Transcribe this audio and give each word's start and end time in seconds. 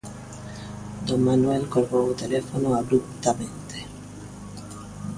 Don 1.07 1.21
Manuel 1.29 1.63
colgou 1.73 2.03
o 2.09 2.17
teléfono 2.21 2.69
abruptamente. 2.81 3.77